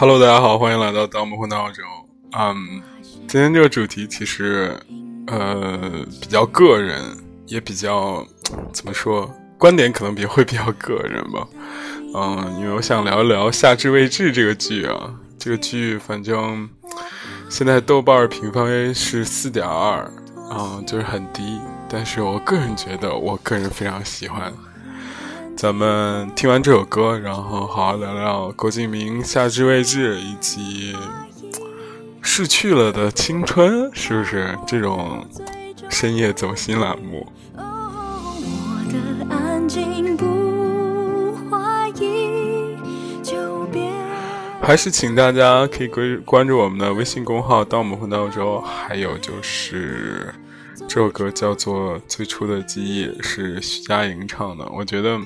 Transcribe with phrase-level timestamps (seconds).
[0.00, 1.84] Hello，大家好，欢迎来到《盗墓混闹中》。
[2.32, 2.80] 嗯，
[3.28, 4.74] 今天这个主题其实，
[5.26, 5.78] 呃，
[6.18, 7.02] 比较个人，
[7.44, 8.26] 也比较
[8.72, 11.46] 怎么说，观点可能比会比较个人吧。
[12.14, 16.66] 嗯，因为我想聊一聊《夏至未至》这个剧啊，这个剧反正
[17.50, 20.10] 现在豆瓣评分是四点二，
[20.50, 24.50] 嗯，就是很低，但是我个人觉得，我个人非常喜欢。
[25.60, 30.96] 咱们听完这首歌，然后好好聊聊郭敬明《夏至未至》以及
[32.22, 35.22] 逝去了的青春，是不是这种
[35.90, 37.30] 深夜走心栏目？
[44.62, 50.34] 还是请大家可以关关注我们的微信公号“盗墓混闹周”，还有就是
[50.88, 54.66] 这首歌叫做《最初的记忆》，是徐佳莹唱的。
[54.72, 55.20] 我觉得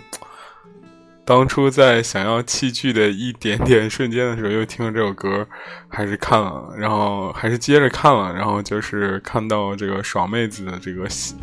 [1.25, 5.47] 当初在想要弃剧的一点点瞬间的时候，又听了这首歌，
[5.89, 11.35] 还是看了，然后还是接着看了，然后就是看到这个爽妹子的这个细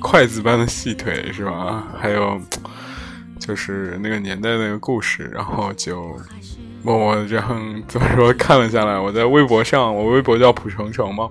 [0.00, 1.86] 筷子般的细腿，是吧？
[2.00, 2.40] 还有
[3.38, 6.18] 就是那个年代那个故事，然后就。
[6.80, 11.28] 默默这样怎么说看了下来，我在微博上，我微博叫蒲成成嘛，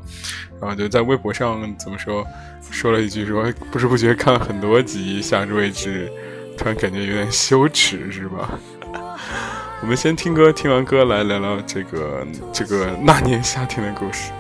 [0.60, 2.24] 然后就在微博上怎么说
[2.70, 6.10] 说了一句说不知不觉看了很多集《夏至未至》，
[6.58, 8.60] 突然感觉有点羞耻，是吧？
[9.80, 14.32] 我们先听歌，听完歌来聊聊这个这个那年夏天的故事。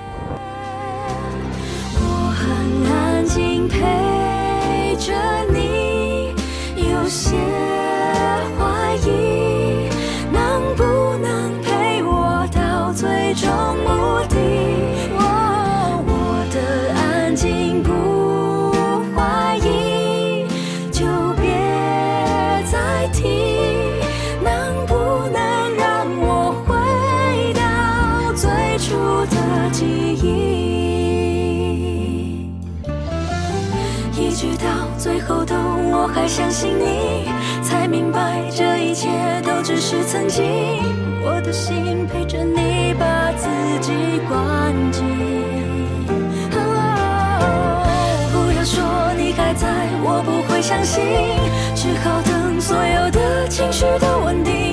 [2.00, 5.14] 我很安静陪着
[5.54, 6.34] 你，
[6.76, 7.38] 有些
[34.28, 34.68] 一直到
[34.98, 37.30] 最后都，我还相信你，
[37.64, 39.08] 才明白这一切
[39.42, 40.44] 都只是曾经。
[41.24, 43.48] 我的心陪着你，把自
[43.80, 45.06] 己关紧。
[48.34, 48.84] 不要说
[49.18, 49.70] 你还在，
[50.04, 51.02] 我不会相信，
[51.74, 54.67] 只好等所有的情绪都稳定。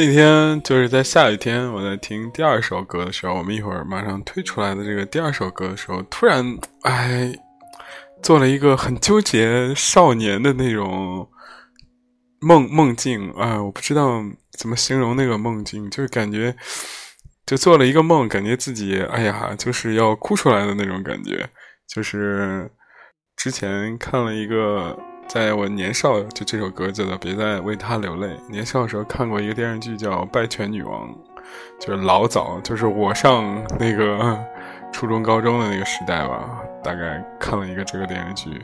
[0.00, 6.42] 那天就是在下雨天，我在听第二首歌的时候，我们一会儿马上推出来的这个第二首歌的时候，突然
[6.84, 7.30] 哎，
[8.22, 11.28] 做了一个很纠结少年的那种
[12.40, 14.22] 梦梦境啊、哎我不知道
[14.58, 16.56] 怎么形容那个梦境，就是感觉
[17.44, 21.46] 就做了一个梦，感觉自己哎呀，就是要哭出来的那种感觉，
[21.86, 22.70] 就是
[23.36, 24.98] 之前看了一个。
[25.32, 28.26] 在我年少，就这首歌叫做《别再为他流泪》。
[28.50, 31.08] 年少的时候看过一个电视剧叫《拜权女王》，
[31.78, 34.36] 就是老早，就是我上那个
[34.92, 38.60] 初中、高中的那个时代吧，大概看了一个这个电视剧，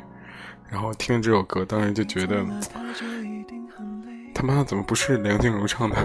[0.69, 2.45] 然后听这首歌，当时就觉得
[4.35, 5.97] 他妈怎么不是梁静茹唱的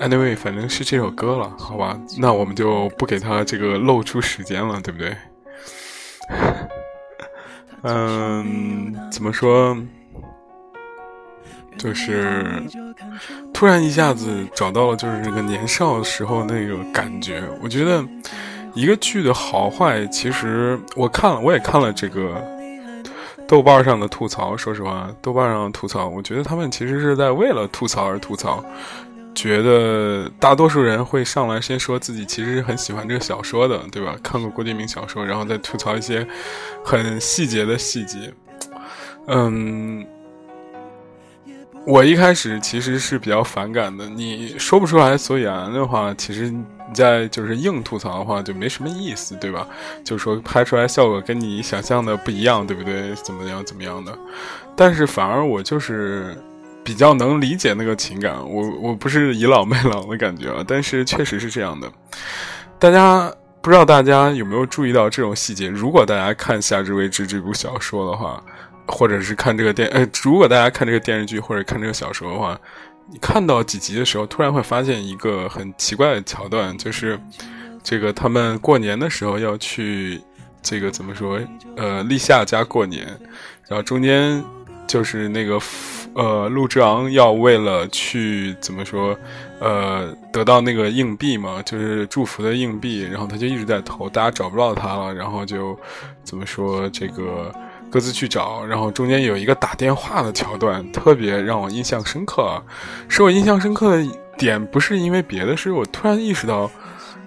[0.00, 1.96] ？Anyway，反正是这首歌了，好吧？
[2.18, 5.16] 那我们就不给他这个露出时间了，对不对？
[7.82, 9.76] 嗯，怎么说？
[11.78, 12.62] 就是
[13.52, 17.42] 突然一下子找到了，就是那个年少时候那个感觉。
[17.62, 18.02] 我觉得
[18.72, 22.42] 一个剧的好坏，其实我看了，我也看了这个
[23.46, 24.56] 豆瓣上的吐槽。
[24.56, 28.64] 说实话，豆瓣上的吐槽，我觉得他们其实是在为了吐槽而吐槽。
[29.36, 34.16] 觉得大多数人会上来先说自己其实很喜欢这个小说的，对吧？
[34.22, 36.26] 看过郭敬明小说，然后再吐槽一些
[36.82, 38.32] 很细节的细节。
[39.28, 40.06] 嗯，
[41.86, 44.08] 我一开始其实是比较反感的。
[44.08, 49.68] 你说不出来所以然的话，其实你在就是硬吐槽的话就没什么意思，对吧？
[50.02, 53.14] 就是说拍出来效果跟你想象的不一样，对不对？
[53.16, 54.18] 怎么样怎么样的？
[54.74, 56.34] 但是反而我就是。
[56.86, 61.90] 比较能理解那个情感，我我不是倚老卖老的感觉啊，但是确实是这样的。
[62.78, 63.28] 大家
[63.60, 65.66] 不知道大家有没有注意到这种细节？
[65.66, 68.40] 如果大家看《夏至未至》这部小说的话，
[68.86, 72.56] 或者是看这个电呃，如果大家看这个电视剧或者看这个小说的话，
[73.10, 77.18] 你看到几集的时候，突然会发现一个很奇怪的桥段，就是
[77.82, 80.22] 这个他们过年的时候要去
[80.62, 81.40] 这个怎么说？
[81.76, 83.04] 呃，立夏家过年，
[83.66, 84.40] 然后中间
[84.86, 85.60] 就是那个。
[86.16, 89.14] 呃，陆之昂要为了去怎么说，
[89.60, 95.78] 呃，得到那个硬币嘛，就是祝福的硬币，然后他就一直在投，大家找不到他了，然后就
[96.24, 97.54] 怎么说这个
[97.90, 102.62] 各自去找，然后中间有一个打电话的桥段，特别让我印象深刻。
[103.08, 104.06] 是我印象深刻的
[104.38, 106.70] 点不是因为别的，是我突然意识到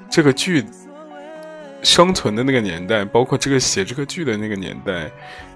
[0.09, 0.65] 这个剧
[1.83, 5.11] 生存的那个年代，包括这个写这个剧的那个年代，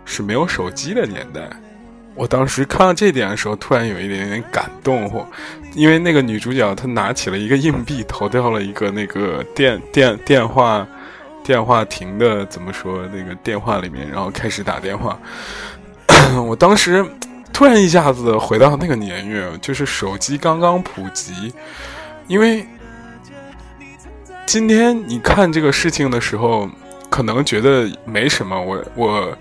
[0.05, 1.49] 是没有手机的年代。
[2.15, 5.27] 我当时看到这点的时候，突然有一点点感动，
[5.73, 10.87] 因为那个女主角她拿起了一个硬币，投掉了一个那个电电电话
[11.43, 15.19] 电话亭的怎么说那个电话里面，然后开始打电话。
[16.47, 17.03] 我当时
[17.51, 21.51] 突然一下子回到那个年月，就是手机刚刚普及，
[22.27, 22.63] 因为
[24.45, 26.69] 今天你看这个事情的时候，
[27.09, 29.37] 可能觉得没什么，我我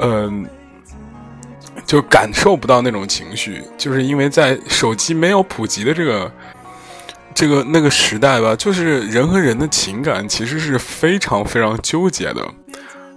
[0.00, 0.44] 嗯。
[1.88, 6.30] 就感受不到那种情绪，就是因为在手机没有普及的这个、
[7.34, 12.46] 这个那个时代吧，就是人和人的情感其实是非常非常纠结的。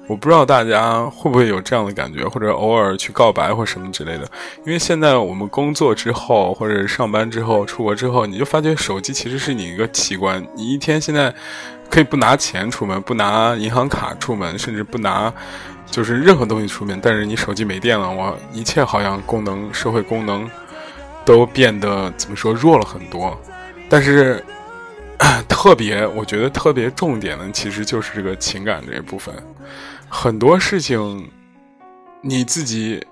[0.07, 4.23] 我不知道大家会不会有这样的感觉，或者偶尔去告白或什么之类的。
[4.65, 10.41] 因为现在我们工作之后，或者上班之后、出国之后，你就发觉手机其实是你一个器官。
[10.55, 11.33] 你一天现在
[11.89, 15.33] 可以不拿钱出门，不拿银行卡出门，甚至不拿。
[15.91, 20.49] 就是任何东西出面，但是你手机没电了，我一切好像功能、社会功能
[21.25, 23.39] 都变得怎么说弱了很多。
[23.89, 24.43] 但是
[25.47, 29.35] 特别，我觉得特别重点的其实就是这个情感这一部分。
[30.09, 31.29] 很多事情
[32.21, 33.05] 你自己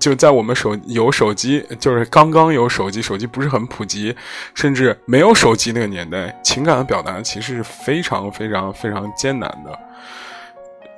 [0.00, 4.16] 就在我们手有手机，就是刚刚有手机，手机不是很普及，
[4.54, 9.78] 甚至没有手机那个年代，情感的表达其实是非常非常非常艰难的。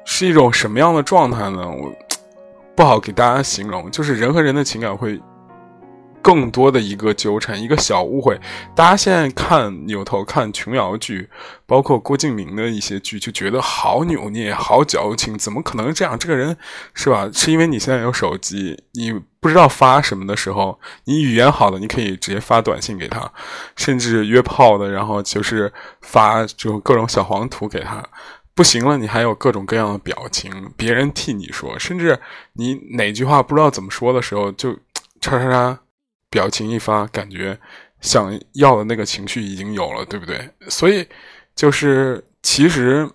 [0.04, 1.68] 是一种什么样的状态呢？
[1.68, 1.92] 我
[2.76, 5.20] 不好给大家形容，就是人和人的情感会
[6.20, 8.40] 更多的一个纠缠，一个小误会。
[8.74, 11.28] 大家现在看扭头看琼瑶剧，
[11.66, 16.18] 包括郭敬明的一些剧，就觉得好扭捏、好矫情，怎么可能这样？
[16.18, 16.56] 这个人
[16.94, 17.28] 是吧？
[17.32, 23.30] 是因为你现在有手机，你不知道发什么的时候，你语言好的，你可以直接发短信给他，
[23.76, 25.70] 甚至约炮的，然后就是
[26.00, 28.02] 发就各种小黄图给他。
[28.54, 32.16] 不行了，你还有各种各样的表情，别人替你说，甚至
[32.52, 34.72] 你哪句话不知道怎么说的时候，就
[35.20, 35.80] 叉叉叉，
[36.30, 37.58] 表情一发，感觉
[38.00, 40.48] 想要的那个情绪已经有了，对不对？
[40.68, 41.04] 所以
[41.56, 43.10] 就是其实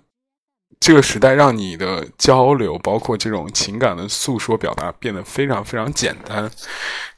[0.77, 6.51] 这个时代让你的交流，包括这种情感的诉说表达，变得非常非常简单。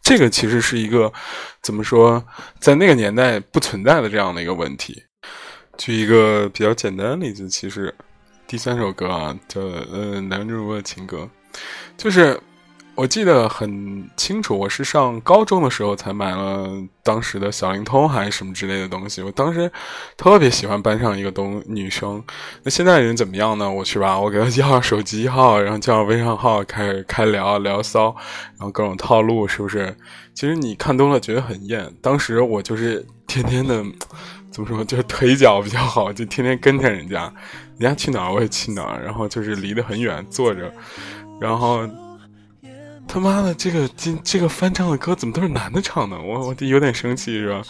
[0.03, 1.11] 这个其实是一个
[1.63, 2.23] 怎么说，
[2.59, 5.05] 在那个年代不存在的这样的一个问题。
[5.75, 7.91] 举一个比较简单的例子，其实。
[8.51, 11.25] 第三首歌啊，叫呃男主播的情歌，
[11.95, 12.37] 就是
[13.01, 16.69] 我记得很清楚，我是上高中的时候才买了
[17.01, 19.23] 当时的小灵通还是什么之类的东西。
[19.23, 19.71] 我当时
[20.15, 22.23] 特别喜欢班上一个东女生，
[22.61, 23.71] 那现在人怎么样呢？
[23.71, 28.15] 我去吧，我给她要手机号，然后叫上微信号，开始开聊聊骚，
[28.59, 29.97] 然后各种套路，是不是？
[30.35, 31.91] 其实你看多了觉得很厌。
[32.03, 33.83] 当时我就是天天的。
[34.51, 34.83] 怎么说？
[34.83, 37.33] 就是腿脚比较好，就天天跟着人家，
[37.79, 40.69] 人家去哪儿我也去哪儿，然后就是离得很远坐着，
[41.39, 41.87] 然后
[43.11, 46.17] 他妈的这个今这个翻唱的歌怎么都是男的唱的？
[46.17, 47.61] 我我有点生气是吧？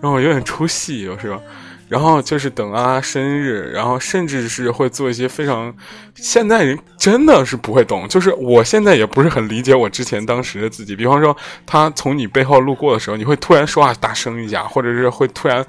[0.00, 1.40] 然后有点出戏是吧？
[1.88, 5.74] 然后就是等啊生日，然后甚至是会做一些非常
[6.14, 10.94] 现在人真的是不会懂，就是我现在也不是很理解我之前当时的自己。
[10.94, 15.66] 比方说他从你背后路过的时候，你会突然说话大声一下，或者是会突然。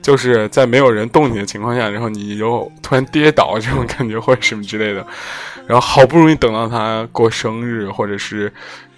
[0.00, 5.04] 就是在没有人动你的情况下，然后你就突然跌倒这种感觉或者什么之类的，
[5.68, 8.50] 然后好不容易等到他过生日，或者是，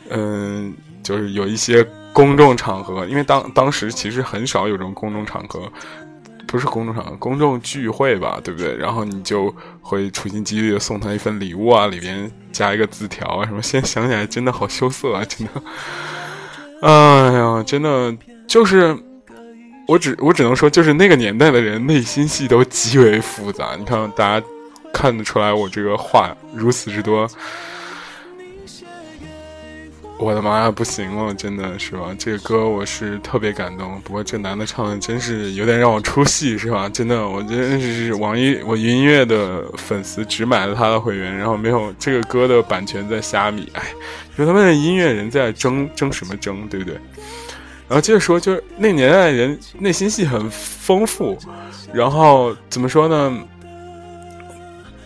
[0.09, 0.73] 嗯，
[1.03, 5.71] 就是有一些公众场合，因为当当时其实很少有这种公众场合，
[6.47, 8.77] 不是公众场合，公众聚会吧，对不对？
[8.77, 13.61] 然后你就会处心积虑的送他一份礼物啊，里边加一个字条啊什么。
[13.61, 15.63] 现在想起来真的好羞涩啊，真的。
[16.83, 18.97] 哎呀，真的就是，
[19.87, 23.77] 我只我只能说，就是那个年代的人内心戏都极为复杂。
[23.77, 24.47] 你看，大家
[24.93, 27.29] 看得出来，我这个话如此之多。
[30.19, 32.15] 我的妈呀，不行了，真的是吧？
[32.19, 33.99] 这个歌我是特别感动。
[34.05, 36.91] 不过这男的唱的真是有点让我出戏，是吧？
[36.91, 43.67] 真的，我真是网易我音乐的粉丝，只买了他的会员，然后没有这个歌的版权在虾米。
[43.73, 43.83] 哎，
[44.37, 47.01] 说他们音乐人在争争什么争，对不对？
[47.89, 51.39] 然后接着说，就是那年代人内心戏很丰富，
[51.95, 53.39] 然后怎么说呢？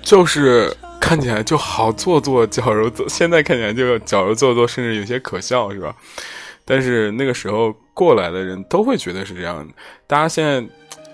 [0.05, 0.73] 就是。
[1.01, 3.07] 看起来就好做作，矫揉做。
[3.11, 5.95] 现在看起来就矫揉做作，甚至有些可笑，是吧？
[6.65, 9.69] 但是那个时候过来的人都会觉得是这样。
[10.07, 10.67] 大家现在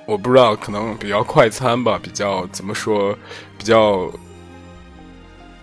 [0.06, 3.12] 我不知道，可能比较快餐吧，比较怎么说，
[3.58, 4.08] 比较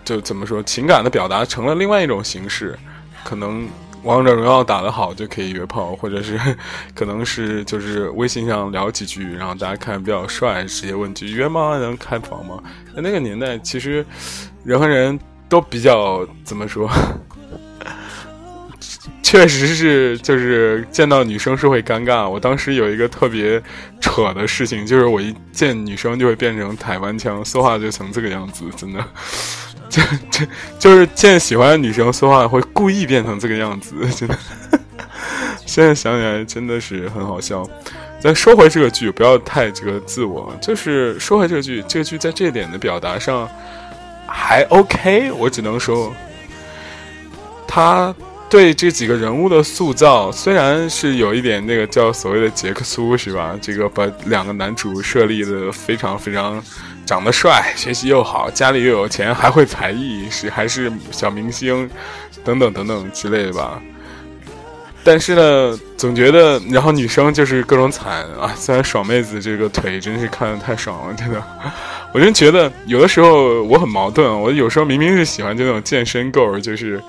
[0.04, 2.78] 就怎么说，情感的表达成了另外一种形式，
[3.24, 3.66] 可能。
[4.02, 6.38] 王者荣耀打得好就可以约炮，或者是
[6.94, 11.78] 可能是就是微信上聊几句，然后大家看比较帅，直接问句约吗？
[11.78, 12.62] 能开房吗？
[12.94, 14.04] 在那个年代，其实
[14.64, 16.88] 人和人都比较怎么说？
[19.20, 22.26] 确实是，就是见到女生是会尴尬。
[22.26, 23.62] 我当时有一个特别
[24.00, 29.04] 扯的事情，就是我一见女生就会变成台湾腔，说话就成这个样子，真的。
[29.90, 30.46] 就就
[30.78, 34.38] 就是见喜欢的女生说话会故意变成这个样子，真的。
[35.64, 37.68] 现在想起来真的是很好笑。
[38.20, 40.52] 再说回这个剧，不要太这个自我。
[40.60, 43.48] 就是说回这个剧，这个剧在这一点的表达上
[44.26, 45.30] 还 OK。
[45.32, 46.12] 我只能说，
[47.66, 48.14] 他
[48.48, 53.56] 对这几个人物的塑造虽然是有一点那个叫所谓的杰克苏是吧？
[53.60, 56.62] 这个把两个男主设立的非常非常。
[57.08, 61.88] 长得帅，学习又好，家里又有钱，还会才艺，是还是小明星，
[62.44, 63.80] 等等等等之类的吧。
[65.02, 68.52] 但是呢，总觉得，然后女生就是各种惨啊。
[68.54, 71.42] 虽然爽妹子这个腿真是看的太爽了，真的，
[72.12, 74.30] 我真觉得有的时候我很矛盾。
[74.42, 77.02] 我有时候明明是喜欢这种健身 girl，就是。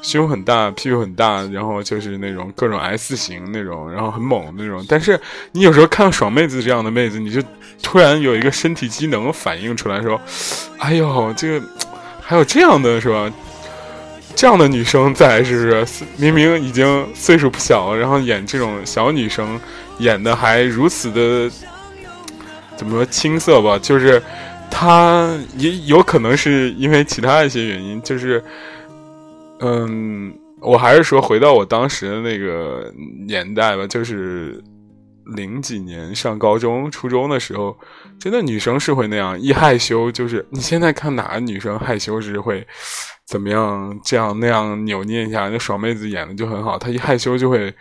[0.00, 4.84] 胸很大，屁股很大，然后就是那种各种 S 型那种，然后很猛那种。
[4.88, 5.20] 但是
[5.52, 7.42] 你有时候看爽妹子这样的妹子，你就
[7.82, 10.18] 突然有一个身体机能反应出来，说
[10.78, 11.66] ：“哎呦，这个
[12.20, 13.30] 还有这样的是吧？
[14.36, 16.04] 这样的女生在是不是？
[16.16, 19.60] 明明已经岁数不小了，然后演这种小女生，
[19.98, 21.50] 演的还如此的
[22.76, 23.78] 怎么说青涩吧？
[23.82, 24.22] 就是
[24.70, 28.42] 她也有可能是因为其他一些原因，就是。”
[29.60, 32.92] 嗯，我还是说回到我当时的那个
[33.26, 34.62] 年代吧，就是
[35.36, 37.76] 零几年上高中、初中的时候，
[38.18, 42.66] 真的女生是会那样，一害羞就是你现在看哪个女生害羞是会
[43.26, 47.74] 怎么样，这样那样扭捏一下，那爽妹子演的就很好，她一害羞就会，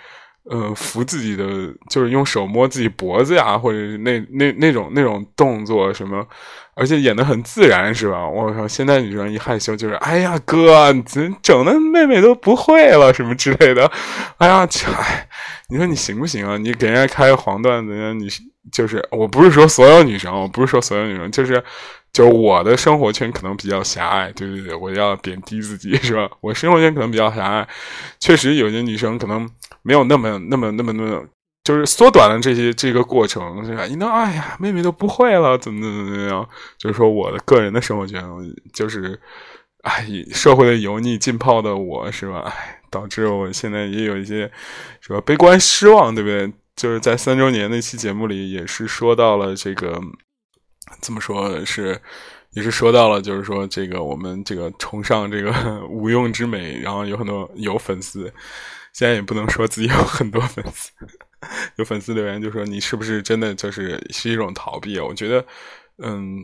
[0.50, 1.46] 呃，扶自己的，
[1.90, 6.26] 就是用手摸自己脖子呀，或者那那那种那种动作什么。
[6.80, 8.28] 而且演的很自然，是吧？
[8.28, 11.04] 我靠，现在女生一害羞就是，哎呀哥，你
[11.42, 13.92] 整的妹妹都不会了，什么之类的。
[14.38, 15.28] 哎呀，哎，
[15.70, 16.56] 你说你行不行啊？
[16.56, 18.30] 你给人家开黄段子，你
[18.72, 21.64] 就是，我不是说所有女生，我不是说所有女生，就是，
[22.14, 26.30] 就我的生活圈可能比较狭隘，对对对，我要贬低自己，是吧？
[26.42, 27.68] 我生活圈可能比较狭隘，
[28.20, 29.50] 确实有些女生可能
[29.88, 31.26] 没有那么那么那么那么。
[31.64, 33.86] 就是缩短了这些这个过程，是吧？
[33.88, 36.50] 你那哎呀，妹妹都不会了，怎么怎么怎么样？
[36.78, 38.24] 就是说我的个人的生活圈，
[38.74, 39.20] 就是，
[39.84, 42.40] 哎，社会的油腻浸泡的我是吧？
[42.48, 44.50] 哎，导致我现在也有一些，
[45.02, 45.20] 是吧？
[45.26, 46.50] 悲观失望，对不对？
[46.78, 50.00] 就是在三周年那期节目里，也是说到了这个，
[51.02, 52.00] 怎么说是，
[52.52, 58.34] 也是说到了，就是说这个我们这个崇尚这个无用之美，然后有很多有粉丝，
[58.98, 60.92] 现在也不能说自己有很多粉丝。
[61.78, 65.46] 有粉丝留言就说：“你是不是真的就是是一种逃避？”我觉得，
[66.00, 66.42] 嗯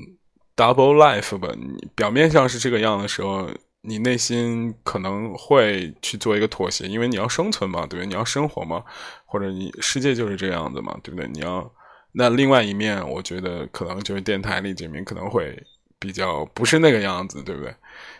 [0.55, 3.49] ，double life 吧，你表面上是这个样的时候，
[3.81, 8.05] 你内心可能会去做一个妥协，因为你要生存嘛，对不对？
[8.05, 8.83] 你要生活嘛，
[9.25, 11.27] 或者你世界就是这样子嘛，对不对？
[11.29, 11.73] 你要
[12.11, 15.59] 那另外一面，我觉得可能就是电台里这面可能会
[15.97, 17.75] 比较不是那个样子，对不对？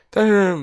[0.10, 0.58] 但是。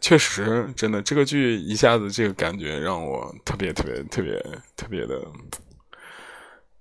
[0.00, 4.34] 确实，真的，这个剧一下子这个感觉让我特别特别特别
[4.74, 5.20] 特别的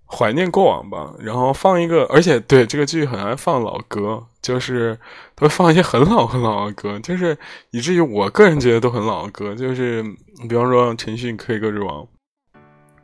[0.07, 4.97] 怀念过往吧，然后放一个，而且对这个剧很爱放老歌，就是
[5.37, 7.37] 会放一些很老很老的歌，就是
[7.69, 10.01] 以至于我个人觉得都很老的歌，就是
[10.49, 12.03] 比方说陈奕迅《K 歌之王》，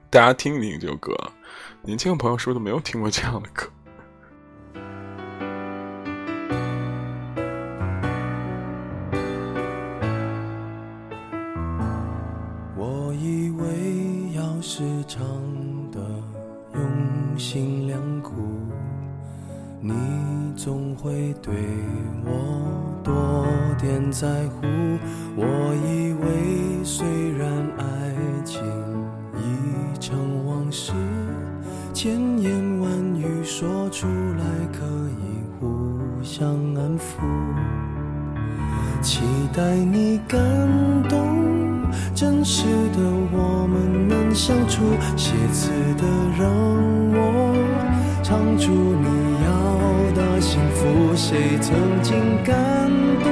[0.09, 1.15] 大家听一听这首歌，
[1.83, 3.69] 年轻的朋友是不是都没有听过这样的歌？
[17.37, 18.31] 心良苦，
[19.79, 19.93] 你
[20.55, 21.53] 总会对
[22.25, 23.45] 我多
[23.79, 24.65] 点在乎。
[25.35, 25.45] 我
[25.85, 27.05] 以为虽
[27.37, 27.83] 然爱
[28.43, 28.59] 情
[29.35, 30.93] 已成往事，
[31.93, 34.85] 千言万语说出来可
[35.19, 37.21] 以互相安抚。
[39.01, 39.21] 期
[39.53, 40.39] 待你感
[41.07, 41.37] 动。
[42.13, 42.99] 真实的
[43.31, 44.83] 我们能相处，
[45.15, 46.03] 写词的
[46.37, 46.47] 让
[48.27, 49.07] 唱出你
[49.45, 49.51] 要
[50.13, 51.15] 的幸福。
[51.15, 52.91] 谁曾经感
[53.23, 53.31] 动？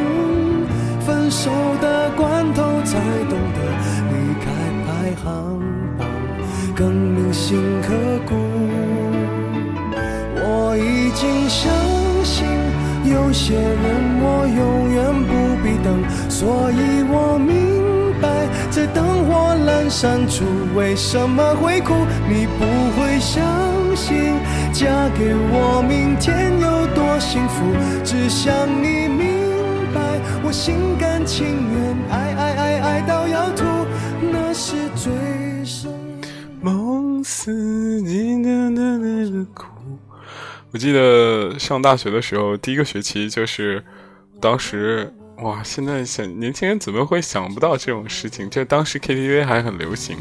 [1.02, 2.98] 分手的关头才
[3.30, 3.60] 懂得
[4.10, 4.46] 离开
[4.88, 5.60] 排行
[5.98, 6.08] 榜
[6.74, 7.94] 更铭心刻
[8.26, 8.36] 骨。
[10.38, 11.70] 我已经相
[12.24, 12.48] 信
[13.04, 13.76] 有些人
[14.22, 17.52] 我永远不必等，所以我明
[18.22, 18.48] 白。
[18.72, 21.94] 在灯火阑珊处，为什么会哭？
[22.30, 22.64] 你不
[22.98, 23.44] 会相
[23.96, 24.34] 信，
[24.78, 27.64] 嫁给我，明天有多幸福？
[28.04, 33.64] 只想你明白，我心甘情愿，爱爱爱爱到要吐，
[34.20, 35.90] 那是最深。
[36.60, 37.54] 梦似
[38.02, 39.66] 你的那个苦。
[40.74, 43.82] 我记得上大学的时候，第一个学期就是
[44.42, 45.14] 当时。
[45.40, 48.50] 哇，现在想年轻人怎么会想不到这种事情？
[48.50, 50.18] 这当时 KTV 还很流行，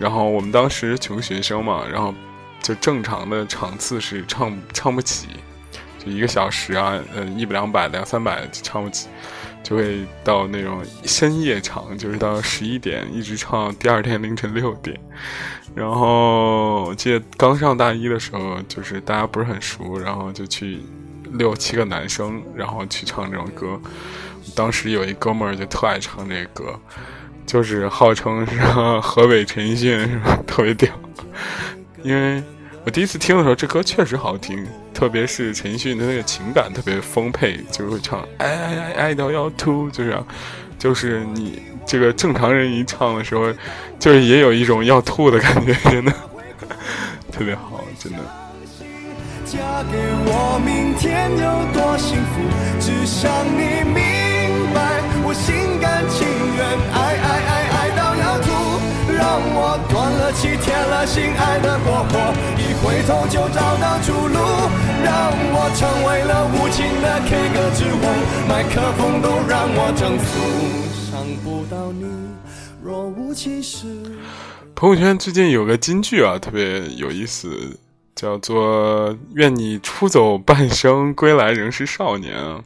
[0.00, 2.12] 然后我们当时穷学生嘛，然后
[2.66, 5.28] 就正常的场次是唱唱不起，
[6.04, 9.06] 就一个小时啊，呃，一百两百两三百就唱不起，
[9.62, 14.98] 就会到那种深夜场，就是到十一点一直唱到第二天凌晨六点。
[15.76, 20.80] 然后我记得刚上大一的时候，就是大家不是很熟，然后就去。
[21.32, 23.78] 六七个男生，然后去唱这种歌。
[24.54, 26.78] 当时有一哥们儿就特爱唱这歌，
[27.44, 28.60] 就是号称是
[29.00, 30.38] 河北陈奕迅，是吧？
[30.46, 30.88] 特别屌。
[32.04, 32.40] 因为
[32.86, 40.16] 我第一次听的时候，这歌确实好听，特别是陈奕迅的那个情感特别丰沛，就会唱爱爱爱爱到要吐，就是。
[40.78, 43.50] 就是你这个正常人一唱的时候，
[43.98, 46.12] 就是也有一种要吐的感觉，真的
[47.32, 48.18] 特别好，真的。
[49.46, 49.56] 嫁
[49.90, 49.96] 给
[50.26, 52.42] 我，明天有多幸福？
[52.78, 53.94] 只想你明
[54.74, 57.55] 白，我心甘情愿，爱爱爱，
[59.16, 62.12] 让我断了气，添了心，爱的过火，
[62.60, 64.38] 一回头就找到出路，
[65.02, 68.04] 让我成为了无情的 K 歌之王，
[68.46, 72.04] 麦克风都让我征服，伤不到你，
[72.84, 73.86] 若无其事。
[74.74, 77.78] 朋友圈最近有个金句啊，特别有意思。
[78.14, 82.58] 叫做愿你出走半生，归来仍是少年啊！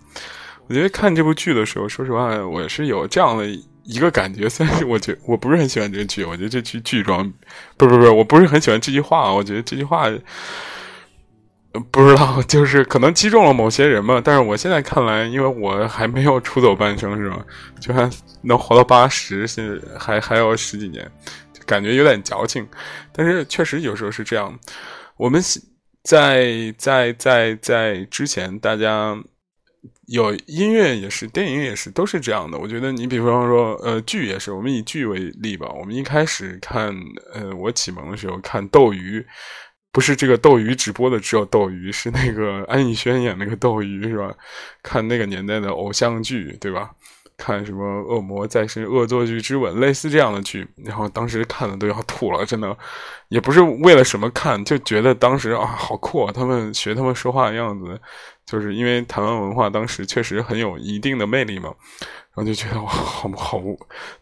[0.68, 3.44] 我觉得看这部剧的时候，说实话，我是有这样的
[3.90, 4.48] 一个感觉。
[4.50, 7.32] 虽然是我觉我不是很喜欢这个剧，我觉得这剧剧装，
[7.76, 9.32] 不是不是，我不是很喜欢这句话。
[9.32, 10.08] 我觉得这句话，
[11.90, 14.20] 不知道， 就是可能击中了某些人嘛。
[14.24, 17.44] 但是我现在看来，因为我还没有出走半生，是吧？
[17.80, 18.08] 就还
[18.42, 21.10] 能活到八十，现在还还有十几年，
[21.52, 22.66] 就感觉有点矫情。
[23.12, 24.58] 但是确实有时候是这样。
[25.16, 25.42] 我们
[26.02, 29.14] 在在在在之前，大家
[30.10, 32.58] 有音乐也是，电影也是，都是这样的。
[32.58, 34.50] 我觉得你比方说，呃，剧也是。
[34.50, 35.70] 我们以剧为例吧。
[35.78, 36.92] 我们一开始看，
[37.32, 39.24] 呃，我启蒙的时候看斗鱼，
[39.92, 44.34] 不是这个斗鱼直播的，只有斗鱼，是那个安以轩演那个斗鱼，是吧？
[44.82, 46.90] 看那个年代的偶像剧，对吧？
[47.40, 52.76] 看什么《恶魔再生》《恶作剧之吻》类似这样的剧，然后当时看的都要吐了，真的，
[53.28, 57.98] 也不是为了什么看，就觉得当时啊好酷啊，他们学他们说话的样子，
[58.44, 61.72] 就是因为台湾文化当时确实很有一定的魅力嘛。
[62.40, 63.60] 然后就觉得哇，好好，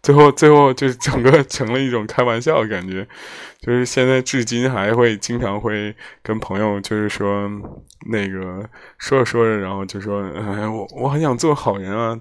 [0.03, 3.07] 最后最后就是整个成了一种开玩笑的感觉，
[3.61, 7.49] 就是现在至今还会经常会跟朋友就是说
[8.11, 12.19] 那个说着说着，然后就说哎，我我很想做好人啊，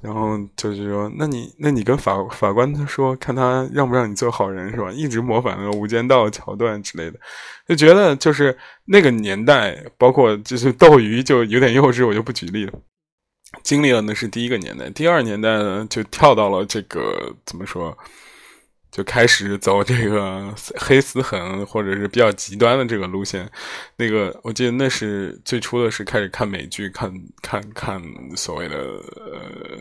[0.00, 4.92] 然后就是说那你那你跟法法官他说看他让不让你做好人是吧？
[4.92, 7.18] 一直模仿那个《无间道》桥段之类的，
[7.66, 12.72] 就觉得就是那个年代，包括就是斗鱼就有点幼稚，我就不举例了。
[13.62, 17.96] 经历了那是第一个年代，第二年代呢就跳到了这个怎么说？
[18.90, 23.50] 就开始走这个黑丝痕或者是比较极端的这个路线。
[23.96, 27.10] 那个我记得那是最初的是开始看美剧，看
[27.40, 28.02] 看看
[28.36, 29.80] 所谓的呃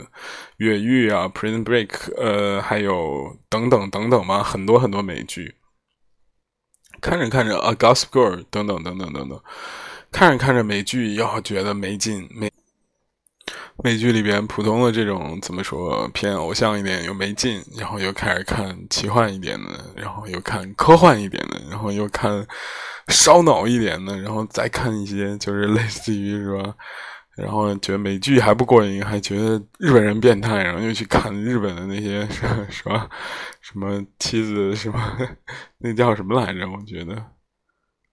[0.59, 5.55] 越狱啊，Prison Break，呃，还有等等等等嘛，很多很多美剧。
[7.01, 9.43] 看着看着啊，Gossip Girl 等等等等等等，
[10.09, 12.49] 看着看着美剧，要觉得没劲没。
[13.83, 22.45] 美剧里边普通的这种怎么说偏偶像一点又没劲，然后又开始看奇幻一点的，然后又看科幻一点的，然后又看
[23.07, 26.73] 烧脑一点的，然后再看一些就是类似于是吧？
[27.37, 32.27] 然后觉得美剧还不过瘾，还觉得日本人变态，然后又去看日本的那些
[32.69, 33.09] 什么？
[33.61, 35.17] 什么妻子什么
[35.79, 36.69] 那叫什么来着？
[36.69, 37.25] 我觉得。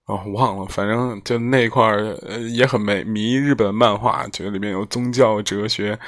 [0.09, 2.17] 哦，忘了，反正就那块儿，
[2.51, 5.99] 也很美迷日本漫画，觉得里面有宗教哲学，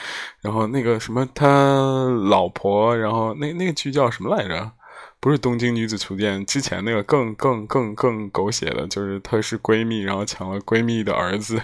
[0.41, 4.71] 然后那个什么他老婆，然后那那个剧叫什么来着？
[5.19, 11.61] 不是《东京女子图鉴》，之前那个更更更更狗血的，就是她是闺蜜，然后抢了闺蜜的儿子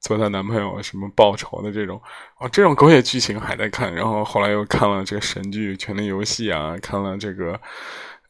[0.00, 2.00] 做她男朋友，什么报仇的这种，
[2.40, 7.60] 哦，这种狗血剧情还在看，然后后来又看了这个神剧《权力游戏》啊，看了这个。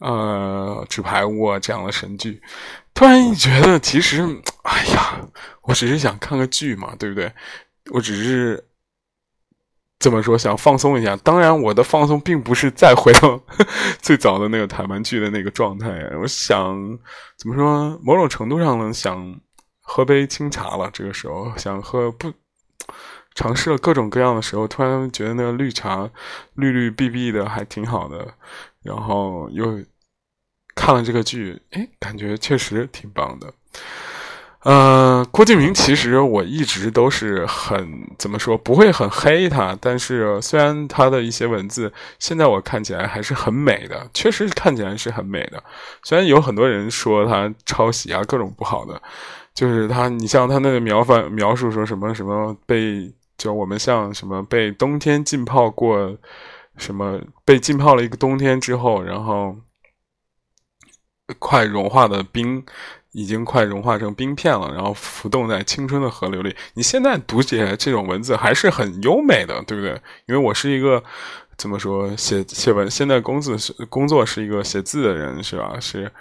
[0.01, 2.43] 呃，纸牌屋，这样的神剧，
[2.93, 4.23] 突然一觉得，其实，
[4.63, 5.21] 哎呀，
[5.63, 7.33] 我只是想看个剧嘛，对不对？
[7.91, 8.63] 我只是
[10.01, 11.17] 怎么说，想放松一下。
[11.17, 13.41] 当然，我的放松并不是再回到
[14.03, 15.91] 最早的那个台湾剧的那个状态。
[16.21, 16.99] 我想
[17.39, 19.41] 怎么说，某种程度上呢，想
[19.81, 20.91] 喝杯清茶了。
[20.93, 22.33] 这个时候，想喝不
[23.35, 26.11] 尝试了各种各样的时候，突然觉得那个绿茶
[26.55, 28.35] 绿绿碧碧的还挺好的，
[28.85, 29.83] 然后又。
[30.77, 33.55] 看了这个剧，哎，感觉确实挺棒的。
[34.65, 45.63] 呃，郭敬明其实我一直都是很怎么说，不会很黑他，但是虽然他的一些文字现在我看起来还是很美的，确实看起来是很美的。
[46.03, 49.01] 虽然有很多人说他抄袭啊，各种不好的，
[49.55, 56.19] 就是他，你像他那个描反描述说什么什么被，就我们像什么被冬天浸泡过，
[56.77, 59.57] 什么被浸泡了一个冬天之后，然后。
[61.39, 62.63] 快融化的冰，
[63.13, 66.55] 已经快融化成冰片了，然后浮动在青春的河流里。
[66.75, 69.93] 你现在读起来这种文字还是很优美的，对不对？
[70.27, 71.03] 因为我是一个
[71.57, 75.81] 怎么说写写文，现在工作是工作是一个写字的人，是吧？
[75.81, 76.13] 是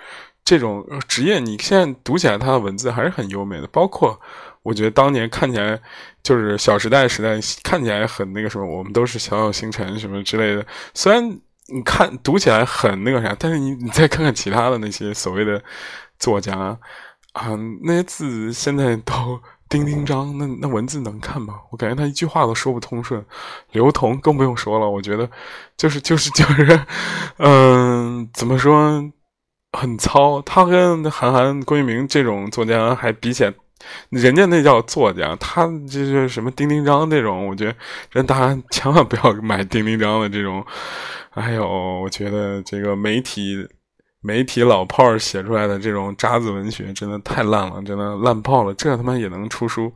[0.46, 3.68] 这种职业，你现在读起来他的文字还是很优美的。
[3.68, 4.18] 包括
[4.62, 5.82] 我觉得当年看起来
[6.24, 11.40] 就是《小时代》时代看起来很那个什么，我们都是小小星辰什么之类的，虽然。
[11.68, 15.64] 你看读起来很那个啥，但是你你再看看其他的那些所谓的
[16.20, 16.78] 作家
[17.32, 21.62] 啊，那些字现在都丁丁章，那那文字能看吗？
[21.72, 23.26] 我感觉他一句话都说不通顺。
[23.72, 25.28] 刘同更不用说了，我觉得
[25.78, 26.86] 就是就是就是，
[27.38, 29.10] 嗯， 怎么说
[29.72, 30.42] 很糙。
[30.42, 33.54] 他跟韩寒、郭敬明这种作家还比起来，
[34.10, 37.76] 人家那叫作家，他就是什么丁丁章这种，我觉得
[38.12, 40.66] 人大家千万不要买丁丁章的这种。
[41.30, 43.68] 还有，我觉得这个媒体
[44.22, 48.74] 媒体老炮儿写出来的这种渣子文学真的太烂了，真的烂爆了。
[48.76, 49.92] 这他妈也能出书，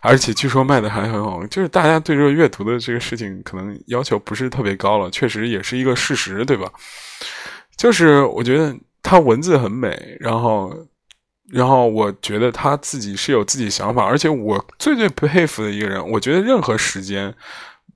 [0.00, 1.46] 而且据说卖的还很好。
[1.48, 6.72] 就是大家对这个阅读的这个事情可能要求不是特别高了，确实也是一个事实，对吧？
[7.76, 10.74] 就是我觉得他文字很美，然后
[11.52, 17.34] 然后我觉得他自己是有自己想法，而且我最最佩服的一个人，我觉得任何时间。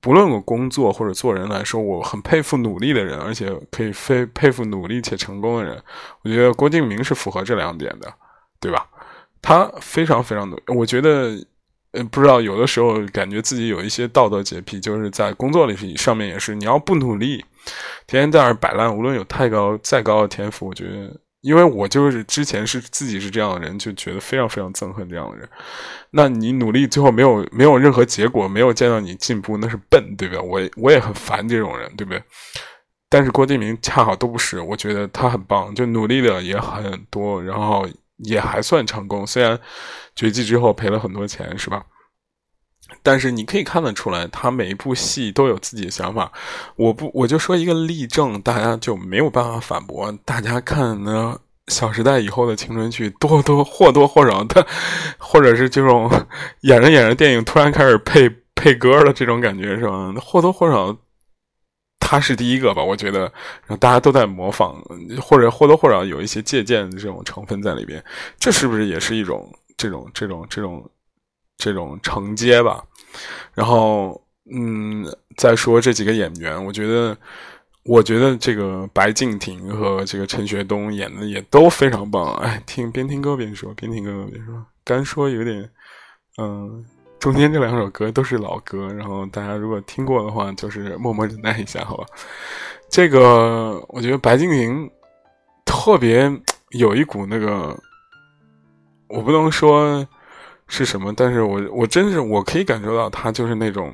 [0.01, 5.81] 不论我工作或者做人来说，我很佩服努力的人，而且可以非佩服努力且成功的人。
[6.21, 8.13] 我觉得郭敬明是符合这两点的，
[8.59, 8.85] 对吧？
[9.41, 11.35] 他非常非常努，我觉得，
[11.93, 17.43] 呃，不知道有的时候感觉自己有一些道德洁癖，就是在工作里上面也是，你要不努力，
[18.05, 21.19] 天天在那儿摆烂，无论有太高再高的天赋，我觉得。
[21.45, 25.47] 因为我就是之前是自己是这样的人，就觉得非常非常憎恨这样的人。
[26.09, 30.41] 那你努力最后没有没有任何结果，没有见到你进步，那是笨，对吧？
[30.41, 32.23] 我我也很烦这种人，对不对？
[33.09, 39.25] 但是郭敬明恰好都不是，我觉得他很棒，就努力的也很多，然后也还算成功。
[39.27, 39.59] 虽然
[40.15, 41.85] 绝迹之后赔了很多钱，是吧？
[43.01, 46.31] 但是你可以看得出来，他每一部戏都有自己的想法。
[46.75, 50.11] 我不，我就说一个例证，大家就没有办法反驳。
[50.23, 51.39] 大家看呢，
[51.73, 54.65] 《小时代》以后的青春剧，多多或多或少的，
[55.17, 56.09] 或者是这种
[56.61, 60.13] 演着演着电影突然开始配配歌的这种感觉，是吧？
[60.21, 60.95] 或多或少，
[61.99, 62.83] 他是第一个吧？
[62.83, 64.75] 我觉得，然后大家都在模仿，
[65.19, 68.03] 或者或多或少有一些借鉴的这种成分在里边。
[68.39, 70.87] 这是不是也是一种这种这种这种？
[71.57, 72.83] 这种承接吧，
[73.53, 74.21] 然后，
[74.53, 75.05] 嗯，
[75.37, 77.17] 再说这几个演员，我觉得
[77.85, 82.35] 我觉得这个白敬亭和这个陈学冬演的也都非常棒。
[82.35, 85.69] 哎，听边听歌边说，边听歌边说，干说有点，
[86.37, 86.85] 嗯，
[87.19, 92.05] 中间这两首歌都是老歌，然后大家如果听过的话，就是默默忍耐一下，好吧？
[92.89, 94.89] 这个我觉得白敬亭
[95.65, 96.31] 特别
[96.71, 97.75] 有一股那个，
[99.07, 100.07] 我不能说
[100.67, 103.93] 是什么，但是我我真是我可以感受到他就是那种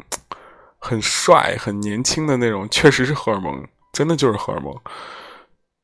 [0.80, 3.64] 很帅、很年轻的那种，确实是荷尔蒙。
[3.94, 4.74] 真的就是荷尔蒙，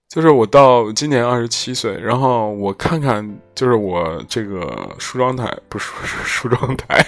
[0.07, 5.91] 就是我到今年二十七岁，然后我看看，就是我这个梳妆台不是
[6.23, 7.05] 梳妆台，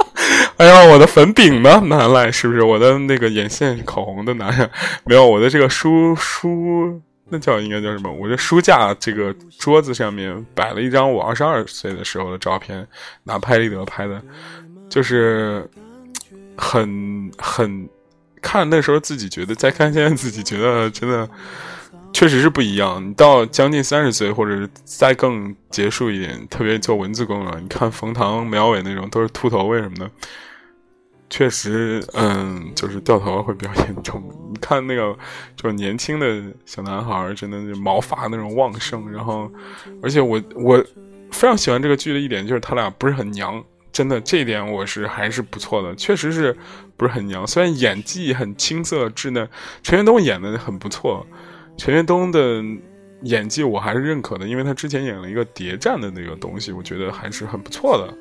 [0.58, 2.62] 哎呀，我的粉饼呢拿来是不是？
[2.62, 4.68] 我的那个眼线、口红都拿下，
[5.06, 7.00] 没有我的这个梳梳，
[7.32, 8.12] 那叫应该叫什么？
[8.12, 12.86] 我这书架这个桌子上面摆了一张我二十二岁的时候的照片，
[13.24, 14.22] 拿拍立得拍的，
[14.88, 15.68] 就是
[16.56, 17.88] 很很。
[18.44, 21.30] 看那时候自己觉得，再看现在自己觉得，真的
[22.12, 23.00] 确实是不一样。
[23.00, 30.10] 你到将近三十岁，或者是再更结束一点，特别做文字工了，你看冯唐、苗伟那种都是秃头，为什么呢？
[31.32, 34.22] 确实，嗯，就是掉头发会比较严重。
[34.52, 35.16] 你看那个，
[35.56, 39.10] 就年轻的小男孩，真的是毛发那种旺盛。
[39.10, 39.50] 然后，
[40.02, 40.76] 而且我我
[41.30, 43.64] 非常喜欢这个剧的一点就是他俩不是很娘。
[43.90, 46.54] 真的，这一点我是还是不错的，确实是
[46.98, 47.46] 不是很娘。
[47.46, 49.48] 虽然演技很青涩稚嫩，
[49.82, 51.26] 陈学冬演的很不错。
[51.78, 52.62] 陈学冬的
[53.22, 58.14] 演技我还是认可的，因为他之前演了一个谍战的那个东西，我觉得还是很不错的，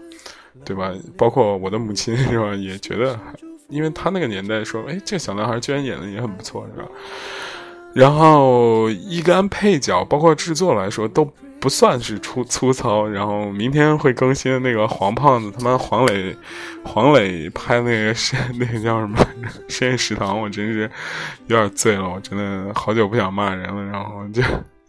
[0.66, 0.92] 对吧？
[1.18, 3.20] 包括我的母亲是吧，也觉得，
[3.70, 6.88] 因为他那个年代说，哎，这个小男孩居然演的也很不错，是吧？
[7.94, 11.32] 然后一干配角，包括制作来说都。
[11.62, 16.36] 不算是粗粗糙，然后明天会更新的那个黄胖子，他妈黄磊，
[16.84, 19.16] 黄磊拍那个是那个叫什么
[19.68, 20.90] 深夜食堂，我真是
[21.46, 24.42] 有点醉了，我真的好久不想骂人了，然后就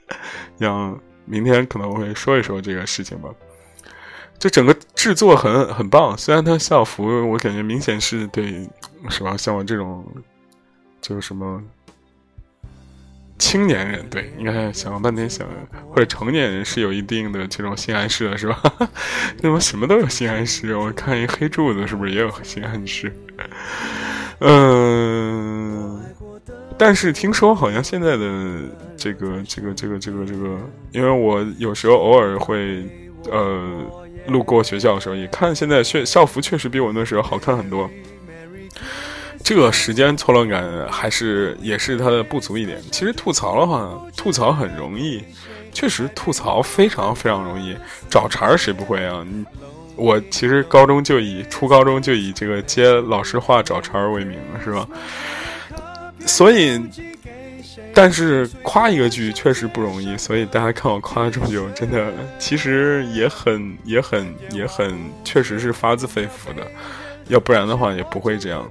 [0.56, 3.28] 让明天可能会说一说这个事情吧。
[4.42, 8.68] 就整个制作很很棒，虽然他校服我感觉明显是对，
[9.08, 9.36] 是吧？
[9.36, 10.04] 像我这种
[11.00, 11.62] 就是什么。
[13.38, 15.46] 青年人对，应该想了半天想，
[15.90, 18.60] 或者成年人是有一定的这种性暗示的，是吧？
[19.40, 23.12] 那么什么都有性暗示，我看一黑柱子是不是也有性暗示？
[24.40, 26.00] 嗯，
[26.76, 28.60] 但是听说好像现在的
[28.96, 30.58] 这个这个这个这个这个，
[30.90, 32.84] 因为我有时候偶尔会
[33.30, 33.84] 呃
[34.26, 37.90] 路过学校的时候，也看现在校校服确实比我那时候好看很多。
[39.44, 42.80] 这个时间错乱感还是也是它的不足一点。
[42.92, 45.24] 其实吐槽的话，吐槽很容易，
[45.72, 47.76] 确实吐槽非常非常容易。
[48.08, 49.26] 找茬儿谁不会啊？
[49.96, 54.86] 我其实高中就以初高中就以这个接老师话找茬儿为名，是吧？
[56.24, 56.80] 所以，
[57.94, 60.16] 但是夸一个剧确实不容易。
[60.16, 66.66] 所以大家看我夸了这么久，真的其实也很也很也很，确实是发自肺腑的。
[67.28, 68.68] 要不然的话也不会这样。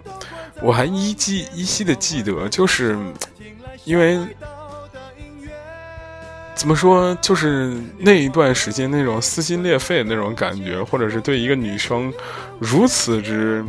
[0.62, 2.98] 我还依记依稀的记得，就是
[3.86, 4.20] 因为
[6.54, 12.14] 怎么说，就是那一段时间那种撕心裂肺的那种感觉，或者是对一个女生
[12.60, 13.66] 如此之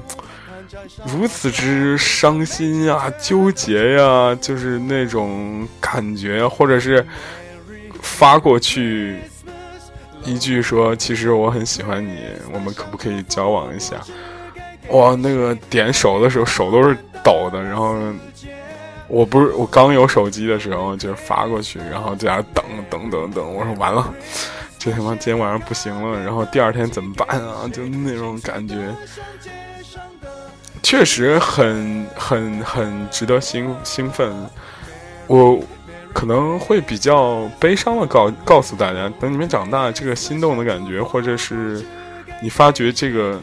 [1.07, 7.07] 如此之伤心呀、纠结呀，就是那种感觉，或者是
[8.01, 9.19] 发过去
[10.25, 12.19] 一句说：“其实我很喜欢你，
[12.53, 13.97] 我们可不可以交往一下？”
[14.91, 17.97] 哇，那个点手的时候手都是抖的，然后
[19.09, 24.13] 我不是我刚有手机的时候就发过去，然后在那等等等等，我说完了，
[24.79, 27.69] 这他妈今天晚上不行了，然后第二天怎么办啊？
[27.73, 28.95] 就那种感觉，
[30.83, 34.33] 确实很很很值得兴兴奋。
[35.27, 35.63] 我
[36.13, 41.85] 可能会比较悲伤的告告诉大家，等你们长大，这个心动的感觉，或者是
[42.43, 43.41] 你发觉这个。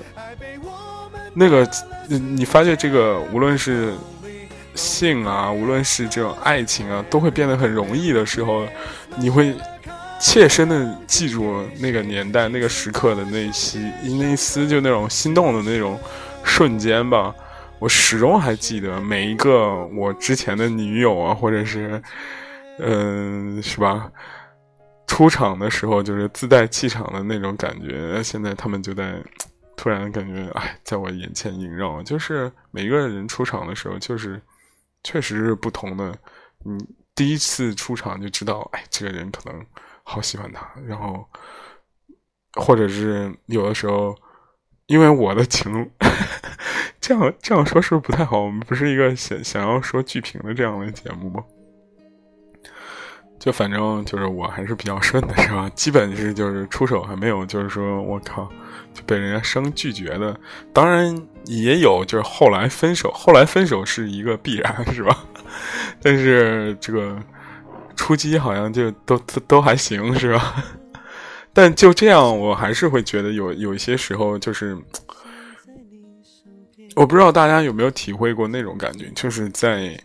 [1.35, 1.65] 那个，
[2.07, 3.93] 你发现这个，无论是
[4.73, 8.67] 性啊，无论是这种爱情啊，都会变得很容易的时候，
[9.15, 9.55] 你会
[10.19, 15.97] 切身的记住那个年代、那个时刻的那些那一丝就那种心动的那种
[16.43, 17.33] 瞬间吧。
[17.79, 22.01] 我始终还记得每一个我之前的女友啊，或者是，
[22.79, 24.11] 嗯，是吧？
[25.07, 28.21] 出场的时候就是自带气场的那种感觉。
[28.23, 29.21] 现在他们就在。
[29.81, 32.03] 突然感觉，哎，在我眼前萦绕。
[32.03, 34.41] 就是每个人出场的时候，就是
[35.05, 36.13] 确实是不同的。
[36.65, 39.65] 你第一次出场就知道，哎，这个人可能
[40.03, 40.69] 好喜欢他。
[40.85, 41.25] 然后，
[42.55, 44.13] 或者是有的时候，
[44.89, 45.89] 因为我的情
[46.99, 48.41] 这样这样说是不是不太好？
[48.41, 51.43] 我们不是一个想想要说剧评的这样的节目吗？
[53.39, 55.69] 就反正就是我还是比较顺的，是吧？
[55.75, 58.49] 基本是就是出手还没有，就是说我靠
[58.93, 60.37] 就被人家生拒绝的。
[60.73, 65.23] 当然也有，就是后来分手，后来分手是一个必然，是吧？
[66.01, 67.17] 但是这个
[67.95, 70.55] 初击好像就都都都还行，是吧？
[71.53, 74.77] 但就这样，我还是会觉得有有一些时候，就是
[76.95, 79.99] 我不知道大家有没有体会过那种感觉，就是在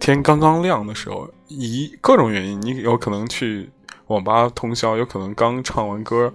[0.00, 3.70] 天刚刚亮的时候，以各种原因，你有可能去
[4.06, 6.32] 网吧通宵，有可能刚唱完歌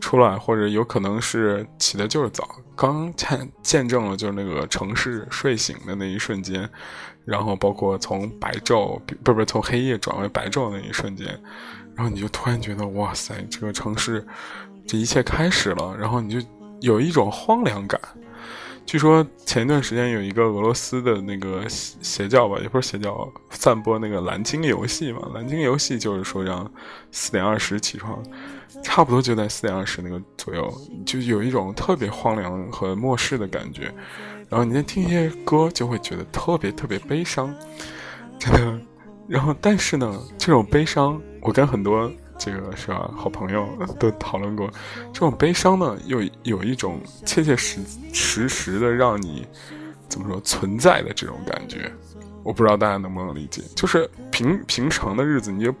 [0.00, 6.68] 出来，或者有可能是起的就是早，刚见见证了就是那个城市睡醒的那一瞬间，
[7.24, 11.26] 然后包括从白昼不不是从黑夜转为白昼的那一瞬间。
[11.98, 14.24] 然后你就突然觉得，哇塞，这个城市，
[14.86, 15.96] 这一切开始了。
[15.98, 16.48] 然后你就
[16.80, 18.00] 有一种荒凉感。
[18.86, 25.28] 据说前一段时间有一个俄罗斯的那个邪教吧，也不是邪教，散播那个蓝鲸游戏嘛。
[25.34, 26.70] 蓝鲸游戏就是说让
[27.10, 28.22] 四点二十起床，
[28.84, 30.72] 差不多就在四点二十那个左右，
[31.04, 33.92] 就有一种特别荒凉和末世的感觉。
[34.48, 37.52] 然后你再听一些歌，就会觉得特别特别悲伤，
[38.38, 38.80] 真的。
[39.28, 44.70] 然后，但是呢，这种悲伤，我跟很多这个是吧好朋友都讨论过，
[45.12, 47.80] 这种悲伤呢，又有一种切切实
[48.12, 49.46] 实实的让你
[50.08, 51.92] 怎么说存在的这种感觉。
[52.42, 55.74] 我不知道大家能不能理解，就是平平常的日子，你就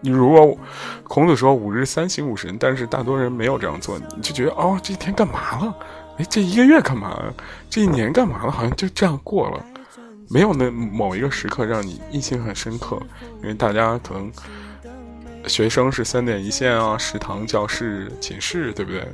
[0.00, 0.58] 你如果
[1.04, 5.76] 孔子说五日三省吾身，但是大多人没有这样做，你就觉得哦，这一天干嘛了？
[6.18, 7.32] 哎，这一个月干嘛了？
[7.70, 8.50] 这一年干嘛了？
[8.50, 9.64] 好像就这样过了。
[10.32, 12.98] 没有那某一个时刻让你印象很深刻，
[13.42, 14.32] 因为大家可能
[15.46, 19.06] 学生是三点一线啊，食堂、教室、寝室，对不对？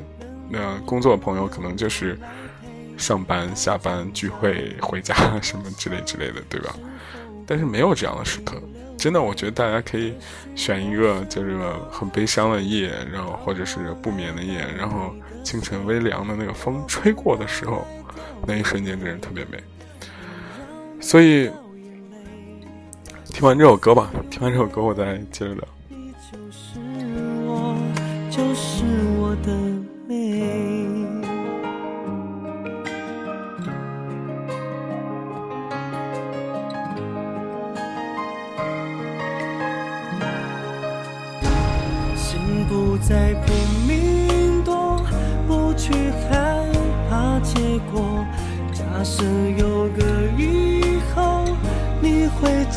[0.49, 2.17] 那工作朋友可能就是
[2.97, 6.73] 上班、下班、聚会、回家什么之类之类的，对吧？
[7.45, 8.63] 但是没有这样的时刻，
[8.97, 10.15] 真的，我觉得大家可以
[10.55, 11.59] 选一个就是
[11.91, 17.85] 很悲伤的夜，然后或者是不眠的夜，然后清晨微凉的那个风吹过的时候，
[18.47, 19.61] 那一瞬间真是特别美。
[21.01, 21.51] 所以，
[23.33, 24.11] 听完这首歌吧。
[24.31, 25.65] 听完这首歌，我再接着聊。
[25.89, 26.79] 你就是
[27.47, 27.77] 我，
[28.31, 28.85] 就是
[29.19, 29.53] 我的
[30.07, 30.78] 美。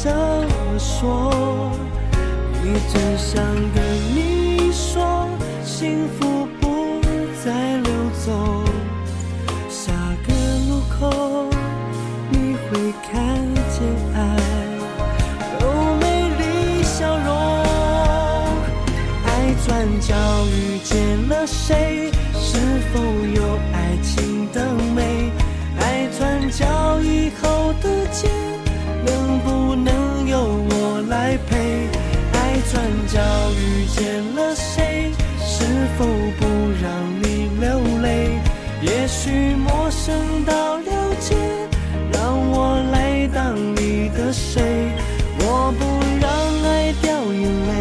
[0.02, 1.32] 会怎么说？
[2.64, 3.84] 一直想跟
[4.16, 4.31] 你
[33.12, 33.19] 角
[33.52, 35.12] 遇见了谁？
[35.43, 35.65] 是
[35.97, 36.06] 否
[36.39, 36.45] 不
[36.82, 36.89] 让
[37.21, 38.39] 你流泪？
[38.82, 41.36] 也许陌生到了解，
[42.13, 44.93] 让我来当你的谁？
[45.39, 45.84] 我不
[46.21, 46.32] 让
[46.63, 47.74] 爱掉眼泪，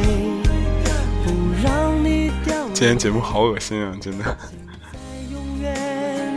[1.24, 1.30] 不
[1.62, 2.56] 让你掉。
[2.74, 4.24] 今天节目好恶心啊，真的。
[5.30, 6.34] 永远，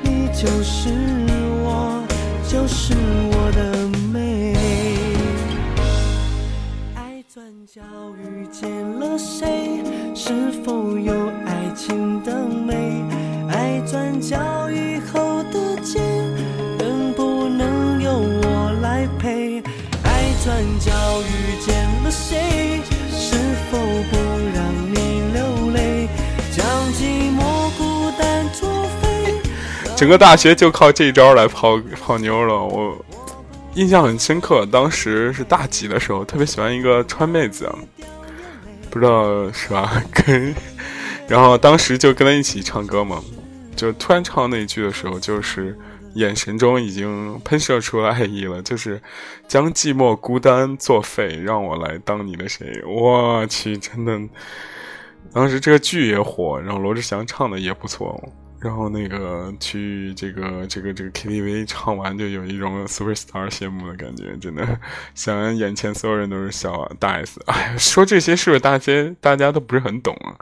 [0.00, 0.90] 你就是
[1.64, 2.04] 我，
[2.48, 2.94] 就是
[3.32, 3.77] 我的
[7.38, 7.80] 转角
[8.16, 9.80] 遇见了谁？
[10.12, 11.12] 是否有
[11.46, 12.74] 爱情的美？
[13.48, 14.36] 爱转角
[14.72, 16.00] 以后的街，
[16.80, 19.62] 能不能由我来陪？
[20.02, 20.90] 爱转角
[21.22, 22.80] 遇见了谁？
[23.08, 23.36] 是
[23.70, 23.78] 否
[24.10, 24.16] 不
[24.52, 26.08] 让你流泪？
[26.50, 28.68] 将寂寞孤单作
[29.00, 29.34] 废。
[29.94, 32.96] 整个大学就靠这一招来泡泡妞了，我
[33.78, 34.66] 印象很深刻。
[34.66, 37.70] 当时是大几的时候，特别喜欢一个川妹子，
[38.90, 40.02] 不知道是吧？
[40.12, 40.52] 跟，
[41.28, 43.22] 然后当时就跟她一起唱歌嘛，
[43.76, 45.78] 就突然唱那一句的时候，就是
[46.14, 49.00] 眼神中已经喷射出了爱意了，就是
[49.46, 52.82] 将寂寞孤单作废，让我来当你的谁？
[52.84, 54.18] 我去，真的，
[55.32, 58.20] 当时这个剧也火，然后罗志祥唱的也不错。
[58.60, 64.80] 然后那个去这个这个这个 KTV 唱完，就有一种 superstar 谢幕的感觉，真的，
[65.14, 67.40] 想眼前所有人都是小大 S。
[67.46, 70.36] 哎呀，说这些是不是大家大家都不是很懂啊？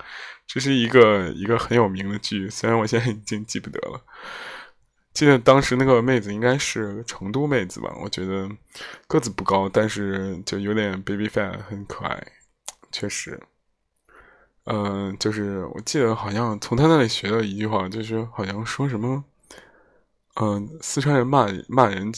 [0.47, 4.01] 这是一个一个很有名的剧，虽然我现在已经记不得了。
[5.13, 7.91] 记得当时那个妹子应该是成都妹子吧？
[8.03, 8.49] 我觉得
[9.09, 12.23] 个子不高，但是就有点 baby fat，很可爱，
[12.93, 13.41] 确实。
[14.69, 19.23] 嗯，就是我记得好像从他那里学到一句话，就是好像说什么，
[20.41, 22.13] 嗯，四川人骂骂人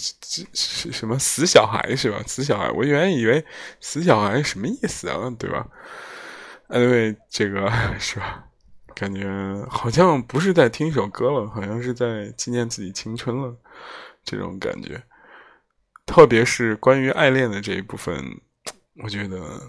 [0.54, 2.22] 什么死小孩是吧？
[2.26, 3.44] 死小孩，我原来以为
[3.80, 5.30] 死小孩什么意思啊？
[5.38, 5.68] 对吧？
[6.68, 8.46] 哎，对，这个是吧？
[8.94, 9.28] 感觉
[9.68, 13.54] 好像不是在听一首歌了，好像是在纪念自己青春了，
[14.24, 15.02] 这种感觉。
[16.06, 18.40] 特别是关于爱恋的这一部分，
[19.02, 19.60] 我觉得。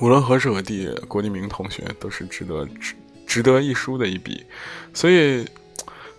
[0.00, 2.94] 无论何时何地，郭敬明同学都是值得值
[3.26, 4.44] 值得一书的一笔。
[4.92, 5.46] 所以，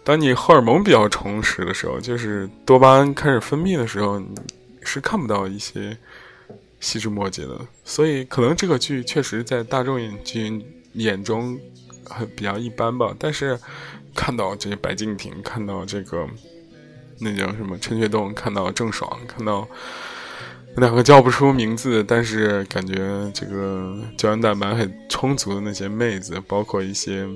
[0.03, 4.35] 当你荷尔蒙比较充实的时候，就是多巴胺开始分泌的时候，你
[4.81, 5.95] 是看不到一些
[6.79, 7.59] 细枝末节的。
[7.85, 11.59] 所以，可能这个剧确实在大众眼睛眼中
[12.03, 13.15] 很比较一般吧。
[13.19, 13.59] 但是，
[14.15, 16.27] 看到这些白敬亭，看到这个
[17.19, 19.67] 那叫什么陈学冬，看到郑爽，看到。
[20.77, 22.95] 两个叫不出名字，但是感觉
[23.33, 27.27] 这个胶原蛋白很充足的那些妹子，包括一些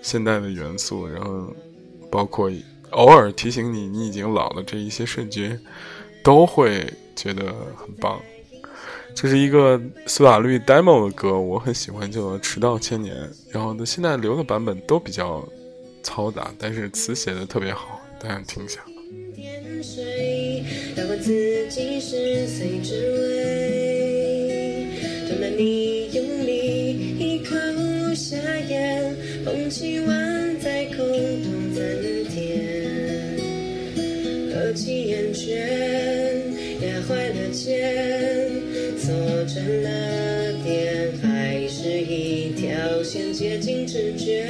[0.00, 1.54] 现代的元素，然后
[2.10, 2.50] 包括
[2.90, 5.60] 偶尔提醒你你已经老了这一些瞬间，
[6.22, 8.20] 都会觉得很棒。
[9.14, 13.14] 这是一个苏打绿 demo 的歌，我很喜欢，叫《迟到千年》。
[13.50, 15.46] 然后呢，现在留的版本都比较
[16.02, 18.80] 嘈杂，但是词写的特别好，大家听一下。
[20.94, 21.32] 打问自
[21.68, 24.86] 己是谁之味，
[25.28, 27.54] 等待你用力一口
[28.14, 28.36] 下
[28.68, 30.96] 咽，风起完再空
[31.42, 31.84] 洞暂
[32.32, 33.36] 甜，
[34.54, 35.56] 合起眼圈
[36.80, 38.50] 压坏了肩，
[38.98, 39.14] 锁
[39.46, 44.46] 成了点，还是一条线接近直觉，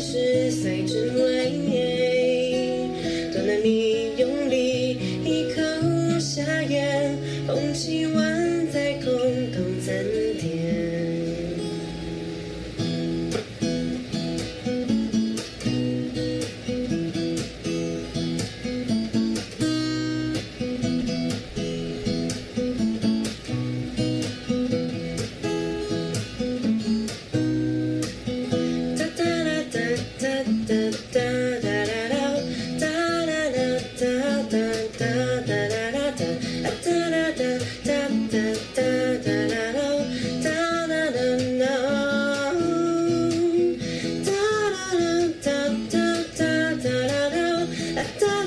[0.00, 1.59] 十岁只为
[47.94, 48.39] 问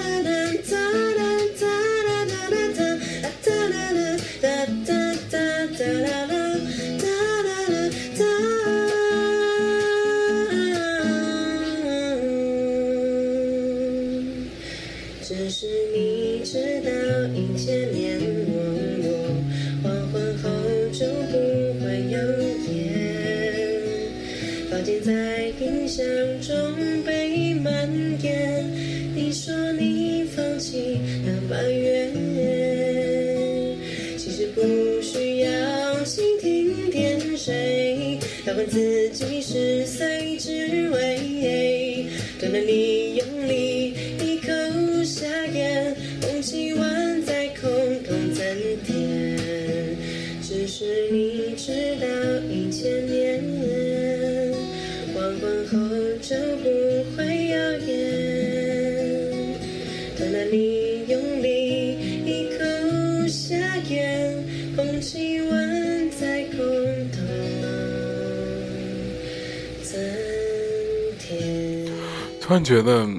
[72.54, 73.10] 突然觉得，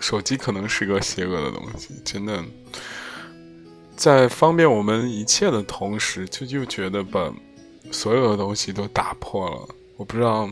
[0.00, 1.94] 手机可能是个邪恶的东西。
[2.04, 2.44] 真的，
[3.96, 7.32] 在方便我们一切的同时，就又觉得把
[7.90, 9.74] 所有的东西都打破了。
[9.96, 10.46] 我不知道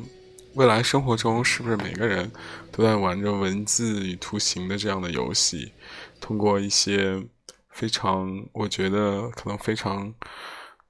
[0.54, 2.32] 未来生活中是不是每个人
[2.72, 5.70] 都在玩着文字与图形的这样的游戏，
[6.18, 7.22] 通过一些
[7.68, 10.10] 非常，我觉得可能非常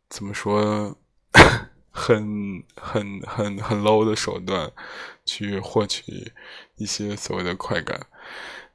[0.08, 0.96] 怎么说，
[1.96, 4.70] 很很很很 low 的手段。
[5.28, 6.32] 去获取
[6.76, 8.06] 一些所谓的快感，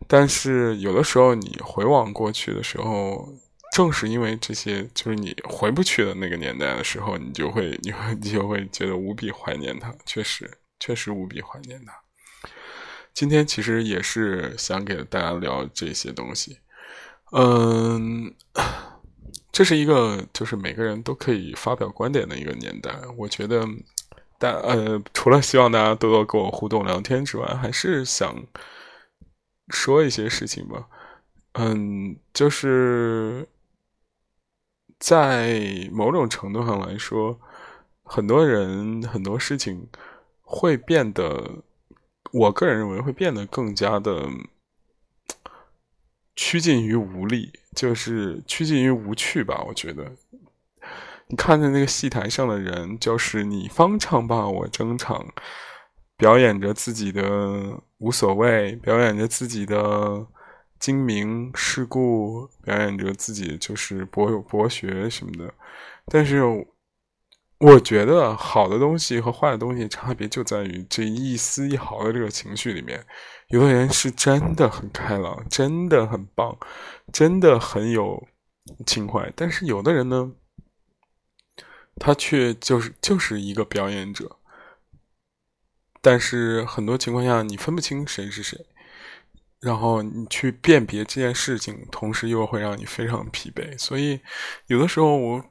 [0.05, 3.33] 但是有的时候你回望过去的时候，
[3.73, 9.95] 正是因为这些，就是你回不去的那个年代的时候，你就会，你会，你就会觉得无比怀念它。
[10.05, 11.93] 确实，确实无比怀念它。
[13.13, 16.59] 今天其实也是想给大家聊这些东西。
[17.31, 18.35] 嗯，
[19.51, 22.91] 这是一个就是每个人都可以发表观点的一个年代。
[23.17, 23.65] 我觉得，
[24.39, 28.35] 大呃，除了希望大家多多跟我互动聊天之外，还是想
[29.69, 30.87] 说一些事情吧。
[31.53, 33.47] 嗯，就是
[34.99, 37.39] 在某种程度上来说，
[38.03, 39.87] 很多人很多事情
[40.41, 41.63] 会变得。
[42.33, 44.25] 我个人认为会变得更加的
[46.35, 49.63] 趋近于无力，就是趋近于无趣吧。
[49.67, 50.11] 我觉得，
[51.27, 55.25] 你看着那个戏台上的人，就是你方唱罢我争唱，
[56.17, 60.25] 表演着自己的无所谓，表演着自己的
[60.79, 65.53] 精明世故，表演着自己就是博博学什么的，
[66.05, 66.41] 但是。
[67.61, 73.05] 我觉得好的东西和坏的东西差别就在于这一丝一毫的这个情绪里面。
[73.49, 76.57] 有的人是真的很开朗，真的很棒，
[77.13, 78.27] 真的很有
[78.87, 80.31] 情怀，但是有的人呢，
[81.97, 84.37] 他却就是就是一个表演者。
[86.01, 88.57] 但是很多情况下你分不清谁是谁，
[89.59, 93.77] 然后你去辨别这件事情，同时又会让你非常疲惫。
[93.77, 94.19] 所以
[94.65, 95.45] 有的时候我。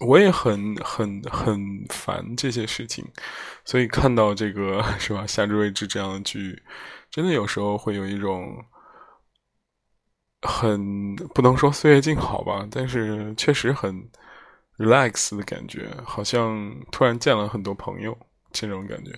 [0.00, 3.04] 我也很很很烦这些事情，
[3.64, 6.62] 所以看到这个是吧，《夏至未至》这样的剧，
[7.10, 8.62] 真的有时候会有一种
[10.42, 14.06] 很不能说岁月静好吧，但是确实很
[14.76, 18.16] relax 的感觉，好像突然见了很多朋友
[18.52, 19.12] 这种感觉。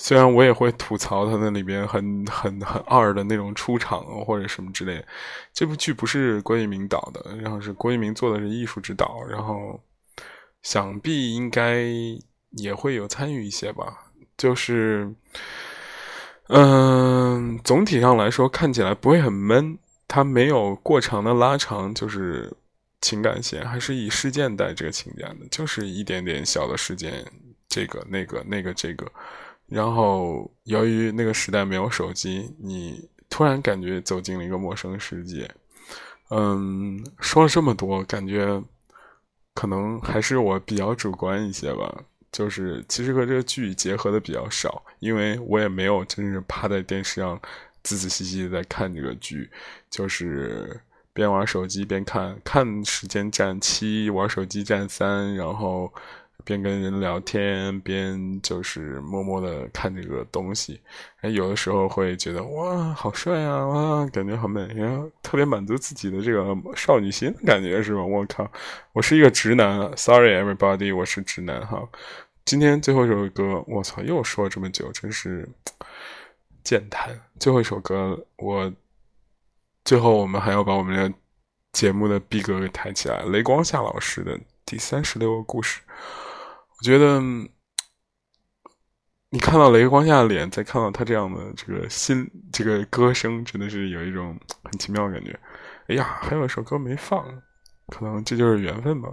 [0.00, 5.04] 虽然我也会吐槽他那里边很很很二的那种出场或者什么之类，
[5.52, 9.80] 这部剧不是郭敬明导的，然后是郭敬明做的是艺术指导，然后
[10.62, 11.84] 想必应该
[12.52, 14.12] 也会有参与一些吧。
[14.36, 15.12] 就是，
[16.46, 19.76] 嗯，总体上来说看起来不会很闷，
[20.06, 22.56] 它没有过长的拉长，就是
[23.00, 27.24] 情感线，还是以事件带这个情感的，就是一点点小的事件，
[27.68, 29.10] 这个那个那个这个。
[29.68, 35.46] 然后，由于那个时代没有手机，你突然感觉走进了一个陌生世界。
[36.30, 38.62] 嗯，说了这么多，感觉
[39.52, 42.02] 可能还是我比较主观一些吧。
[42.32, 47.38] 就是其实和这个剧结合的比较少，因为我也没有真是趴在电视上
[47.82, 49.50] 仔仔细细的在看这个剧，
[49.90, 50.80] 就是
[51.12, 55.92] 边玩手机边看，看时间占七，玩手机占三，然后。
[56.48, 60.80] 边跟人聊天，边就是默默的看这个东西，
[61.20, 68.02] 哎，有的时候会觉得哇，好帅啊，哇，感觉好美，呀特别满足自己的这个少女心的感觉，是吧？
[68.02, 68.50] 我靠，
[68.94, 71.86] 我是一个直男，Sorry everybody，我是直男哈。
[72.46, 75.46] 今天最后一首歌，我操，又说了这么久，真是
[76.64, 77.20] 健谈。
[77.38, 78.72] 最后一首歌，我
[79.84, 81.14] 最后我们还要把我们的
[81.74, 85.82] 节目的逼格给抬起来，雷光夏老师的第三十六个故事。
[86.78, 87.20] 我觉得，
[89.30, 95.38] 你看到雷光下的脸，再看到他这样的这个心，这个歌声，真的是有一种很奇妙的感觉。
[95.88, 97.24] 哎呀，还有一首歌没放，
[97.88, 99.08] 可能这就是缘分吧。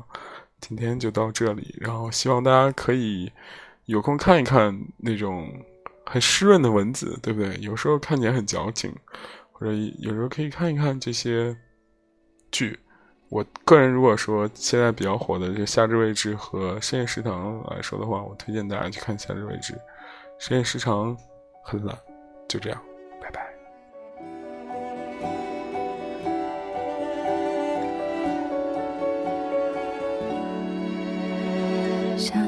[0.61, 3.32] 今天就到这里，然后希望大家可以
[3.86, 5.51] 有空看一看那种
[6.05, 7.57] 很湿润的文字，对不对？
[7.61, 8.95] 有时候看起来很矫情，
[9.51, 11.57] 或者有时候可以看一看这些
[12.51, 12.80] 剧。
[13.30, 19.73] 我个人如果说现在比较火的这《夏至未至》和《深夜食堂》来说的话，我推荐大家去看《夏至未至》，
[20.38, 21.17] 《深夜食堂》
[21.63, 21.97] 很懒，
[22.47, 22.82] 就这样，
[23.21, 23.53] 拜拜。
[32.17, 32.39] 夏